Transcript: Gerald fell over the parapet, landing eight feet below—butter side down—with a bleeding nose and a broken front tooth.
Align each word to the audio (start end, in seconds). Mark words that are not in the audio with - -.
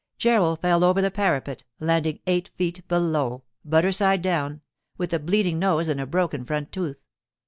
Gerald 0.17 0.61
fell 0.61 0.83
over 0.83 0.99
the 0.99 1.11
parapet, 1.11 1.63
landing 1.79 2.21
eight 2.25 2.47
feet 2.55 2.81
below—butter 2.87 3.91
side 3.91 4.23
down—with 4.23 5.13
a 5.13 5.19
bleeding 5.19 5.59
nose 5.59 5.89
and 5.89 6.01
a 6.01 6.07
broken 6.07 6.43
front 6.43 6.71
tooth. 6.71 6.97